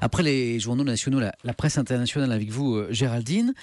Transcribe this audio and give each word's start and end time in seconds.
Après 0.00 0.22
les 0.22 0.60
journaux 0.60 0.84
nationaux, 0.84 1.20
la, 1.20 1.32
la 1.44 1.54
presse 1.54 1.78
internationale 1.78 2.32
avec 2.32 2.50
vous, 2.50 2.76
euh, 2.76 2.88
Géraldine, 2.90 3.54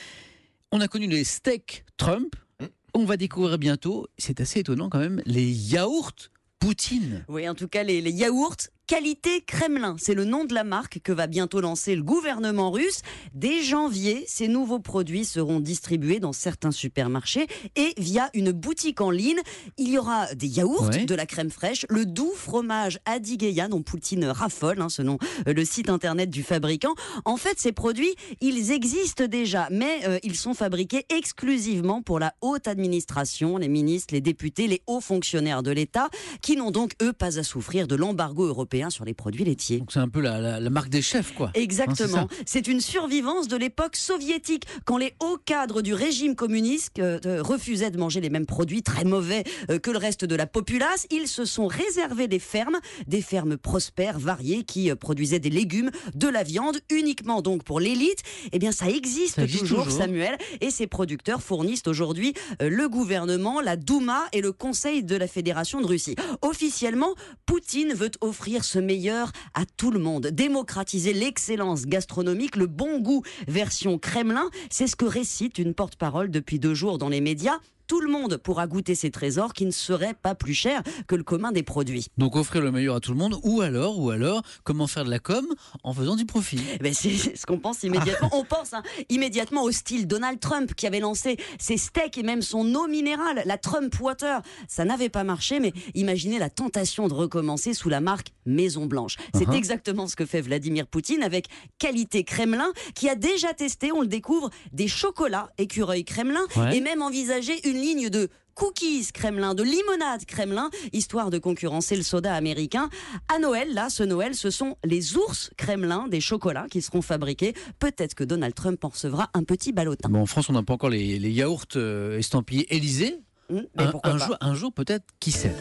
on 0.72 0.82
a 0.82 0.88
connu 0.88 1.08
les 1.08 1.24
steaks 1.24 1.86
Trump. 1.98 2.36
Mm. 2.60 2.66
On 2.94 3.06
va 3.06 3.18
découvrir 3.18 3.58
bientôt, 3.58 4.08
c'est 4.18 4.42
assez 4.42 4.60
étonnant 4.60 4.90
quand 4.90 5.00
même, 5.00 5.22
les 5.26 5.50
yaourts 5.50 6.30
Poutine. 6.60 7.26
Oui, 7.28 7.48
en 7.48 7.54
tout 7.54 7.68
cas, 7.68 7.84
les, 7.84 8.02
les 8.02 8.12
yaourts 8.12 8.56
Qualité 8.88 9.42
Kremlin, 9.42 9.96
c'est 9.98 10.14
le 10.14 10.26
nom 10.26 10.46
de 10.46 10.54
la 10.54 10.64
marque 10.64 11.00
que 11.00 11.12
va 11.12 11.26
bientôt 11.26 11.60
lancer 11.60 11.96
le 11.96 12.04
gouvernement 12.04 12.70
russe. 12.70 13.02
Dès 13.34 13.64
janvier, 13.64 14.24
ces 14.28 14.48
nouveaux 14.48 14.80
produits 14.80 15.26
seront 15.26 15.60
distribués 15.60 16.20
dans 16.20 16.34
certains 16.34 16.70
supermarchés 16.70 17.48
et 17.76 17.96
via 17.98 18.30
une 18.36 18.52
boutique 18.52 19.02
en 19.02 19.10
ligne. 19.10 19.40
Il 19.80 19.90
y 19.90 19.98
aura 19.98 20.32
des 20.36 20.46
yaourts, 20.46 20.90
Ouais. 20.90 21.06
de 21.06 21.16
la 21.16 21.26
crème 21.26 21.50
fraîche, 21.50 21.88
le 21.90 22.06
doux 22.06 22.32
fromage 22.36 23.00
Adigeia 23.06 23.68
dont 23.70 23.82
Poutine 23.82 24.26
raffole, 24.26 24.80
hein, 24.80 24.90
selon 24.90 25.18
euh, 25.48 25.54
le 25.54 25.66
site 25.66 25.90
internet 25.90 26.30
du 26.30 26.44
fabricant. 26.44 26.94
En 27.26 27.38
fait, 27.38 27.60
ces 27.60 27.72
produits, 27.72 28.14
ils 28.40 28.72
existent 28.72 29.26
déjà, 29.26 29.68
mais 29.72 30.02
euh, 30.08 30.20
ils 30.22 30.36
sont 30.36 30.54
fabriqués 30.54 31.06
exclusivement 31.10 32.04
pour 32.04 32.20
la 32.20 32.36
haute 32.42 32.68
administration, 32.68 33.58
les 33.58 33.68
ministres, 33.70 34.14
les 34.14 34.22
députés, 34.22 34.68
les 34.68 34.84
hauts 34.86 35.02
fonctionnaires 35.02 35.64
de 35.64 35.72
l'État, 35.72 36.10
qui 36.44 36.56
n'ont 36.56 36.70
donc, 36.70 36.92
eux, 37.02 37.14
pas 37.14 37.40
à 37.40 37.44
souffrir 37.44 37.88
de 37.88 37.96
l'embargo 37.96 38.46
européen 38.46 38.75
sur 38.90 39.06
les 39.06 39.14
produits 39.14 39.44
laitiers. 39.46 39.80
Donc 39.80 39.92
c'est 39.92 40.00
un 40.00 40.10
peu 40.10 40.20
la, 40.22 40.40
la- 40.40 40.60
la 40.60 40.70
marque 40.70 40.90
des 40.90 41.02
chefs, 41.02 41.34
quoi. 41.34 41.52
Exactement. 41.54 42.18
Hein, 42.20 42.28
C'est 42.46 42.68
une 42.68 42.82
survivance 42.82 43.48
de 43.48 43.58
l'époque 43.58 43.96
soviétique, 43.96 44.66
quand 44.86 44.98
les 44.98 45.14
hauts 45.22 45.38
cadres 45.46 45.82
du 45.82 45.94
régime 45.94 46.36
communiste 46.36 47.00
euh, 47.00 47.20
euh, 47.26 47.42
refusaient 47.42 47.92
de 47.92 47.98
manger 47.98 48.22
les 48.22 48.30
mêmes 48.30 48.46
produits 48.46 48.84
très 48.84 49.04
mauvais 49.06 49.44
euh, 49.70 49.80
que 49.80 49.92
le 49.92 49.98
reste 49.98 50.26
de 50.26 50.36
la 50.36 50.48
populace. 50.48 51.08
Ils 51.12 51.28
se 51.28 51.46
sont 51.46 51.68
réservés 51.68 52.28
des 52.28 52.40
fermes, 52.40 52.80
des 53.08 53.22
fermes 53.22 53.58
prospères, 53.58 54.20
variées, 54.20 54.64
qui 54.64 54.90
euh, 54.92 54.96
produisaient 54.96 55.40
des 55.40 55.50
légumes, 55.50 55.92
de 56.14 56.28
la 56.28 56.44
viande, 56.44 56.80
uniquement 56.92 57.42
donc 57.42 57.64
pour 57.64 57.80
l'élite. 57.80 58.20
Eh 58.52 58.60
bien, 58.60 58.72
ça 58.72 58.90
existe, 58.90 59.36
Ça 59.36 59.44
existe 59.44 59.62
toujours, 59.64 59.86
toujours. 59.86 59.98
Samuel, 60.00 60.38
et 60.62 60.72
ces 60.72 60.88
producteurs 60.88 61.42
fournissent 61.42 61.88
aujourd'hui 61.88 62.34
le 62.60 62.88
gouvernement, 62.90 63.62
la 63.62 63.76
Douma 63.78 64.24
et 64.34 64.42
le 64.42 64.52
Conseil 64.52 65.04
de 65.04 65.16
la 65.16 65.28
Fédération 65.28 65.80
de 65.82 65.86
Russie. 65.88 66.16
Officiellement, 66.42 67.14
Poutine 67.46 67.94
veut 67.94 68.12
offrir 68.22 68.64
ce 68.66 68.80
meilleur 68.80 69.32
à 69.54 69.66
tout 69.66 69.92
le 69.92 70.00
monde, 70.00 70.28
démocratiser 70.28 71.14
l'excellence 71.14 71.86
gastronomique, 71.86 72.56
le 72.56 72.68
bon 72.68 73.00
goût 73.00 73.24
version 73.48 73.98
Kremlin. 73.98 74.50
C'est 74.70 74.88
ce 74.88 74.96
que 74.96 75.06
récite 75.06 75.58
une 75.58 75.74
porte-parole 75.74 76.30
depuis 76.32 76.60
deux 76.60 76.74
jours 76.74 76.98
dans 76.98 77.10
les 77.10 77.22
médias. 77.22 77.60
Tout 77.88 78.02
le 78.02 78.10
monde 78.12 78.38
pourra 78.38 78.68
goûter 78.68 78.96
ces 78.96 79.12
trésors 79.12 79.54
qui 79.54 79.66
ne 79.66 79.72
seraient 79.72 80.14
pas 80.16 80.36
plus 80.36 80.54
chers 80.54 80.82
que 81.08 81.16
le 81.16 81.24
commun 81.24 81.52
des 81.52 81.64
produits. 81.64 82.08
Donc 82.18 82.36
offrir 82.36 82.62
le 82.62 82.72
meilleur 82.72 82.96
à 82.96 83.00
tout 83.00 83.12
le 83.12 83.18
monde, 83.18 83.40
ou 83.44 83.62
alors, 83.62 84.00
ou 84.00 84.10
alors, 84.10 84.42
comment 84.64 84.88
faire 84.88 85.06
de 85.06 85.10
la 85.10 85.20
com 85.20 85.46
en 85.84 85.94
faisant 85.94 86.16
du 86.16 86.26
profit? 86.26 86.60
Eh 86.76 86.78
ben, 86.80 86.94
c'est 86.94 87.36
ce 87.36 87.46
qu'on 87.46 87.60
pense 87.60 87.84
immédiatement. 87.84 88.30
On 88.34 88.44
pense 88.44 88.74
hein, 88.74 88.84
immédiatement 89.10 89.64
au 89.64 89.72
style 89.72 90.08
Donald 90.08 90.40
Trump 90.40 90.74
qui 90.76 90.88
avait 90.88 91.00
lancé 91.00 91.38
ses 91.60 91.78
steaks 91.78 92.18
et 92.18 92.24
même 92.24 92.42
son 92.42 92.74
eau 92.76 92.88
minérale, 92.88 93.44
la 93.46 93.58
Trump 93.58 93.94
Water. 94.00 94.42
Ça 94.68 94.84
n'avait 94.86 95.10
pas 95.10 95.24
marché, 95.24 95.60
mais 95.60 95.74
imaginez 95.94 96.40
la 96.40 96.50
tentation 96.50 97.08
de 97.08 97.14
recommencer 97.14 97.74
sous 97.74 97.90
la 97.90 98.02
marque 98.02 98.30
Maison 98.46 98.86
Blanche. 98.86 99.18
C'est 99.34 99.46
Uh-huh. 99.46 99.56
exactement 99.58 100.08
ce 100.08 100.16
que 100.16 100.26
fait 100.26 100.42
Vladimir 100.42 100.88
Poutine 100.88 101.22
avec 101.22 101.46
Qualité 101.78 102.24
Kremlin, 102.24 102.72
qui 102.96 103.08
a 103.10 103.16
déjà 103.16 103.54
testé, 103.54 103.92
on 103.92 104.02
le 104.02 104.08
découvre, 104.08 104.50
des 104.74 104.88
chocolats 104.88 105.52
écureuil 105.60 106.04
Kremlin 106.04 106.42
Ouais. 106.56 106.78
et 106.78 106.82
même 106.82 107.02
envisagé 107.04 107.68
une 107.70 107.75
ligne 107.76 108.10
de 108.10 108.30
cookies 108.56 109.12
Kremlin, 109.14 109.54
de 109.54 109.64
limonade 109.64 110.26
Kremlin, 110.26 110.70
histoire 110.94 111.30
de 111.30 111.38
concurrencer 111.38 111.96
le 111.96 112.04
soda 112.04 112.34
américain. 112.34 112.90
À 113.34 113.40
Noël, 113.40 113.74
là, 113.74 113.90
ce 113.90 114.04
Noël, 114.04 114.34
ce 114.34 114.50
sont 114.50 114.78
les 114.84 115.18
ours 115.18 115.52
Kremlin 115.58 116.08
des 116.08 116.22
chocolats 116.22 116.68
qui 116.70 116.82
seront 116.82 117.02
fabriqués. 117.02 117.54
Peut-être 117.80 118.16
que 118.16 118.24
Donald 118.24 118.56
Trump 118.56 118.84
en 118.84 118.90
recevra 118.90 119.30
un 119.34 119.44
petit 119.44 119.74
ballotin. 119.74 120.10
Bon, 120.10 120.22
en 120.22 120.26
France, 120.26 120.50
on 120.50 120.54
n'a 120.54 120.64
pas 120.64 120.74
encore 120.74 120.90
les, 120.90 121.20
les 121.20 121.32
yaourts 121.32 121.66
euh, 121.76 122.18
estampillés 122.18 122.74
Élysée. 122.74 123.20
Hmm, 123.50 123.62
mais 123.78 123.84
Un, 124.04 124.18
jour, 124.18 124.38
un 124.42 124.56
jour 124.56 124.74
peut-être, 124.74 125.06
qui 125.20 125.32
sait 125.32 125.54